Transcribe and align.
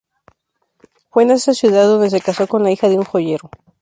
Fue 1.11 1.21
en 1.21 1.29
esa 1.29 1.53
ciudad 1.53 1.85
donde 1.85 2.09
se 2.09 2.21
casó 2.21 2.47
con 2.47 2.63
la 2.63 2.71
hija 2.71 2.89
de 2.89 2.97
un 2.97 3.05
joyero. 3.05 3.51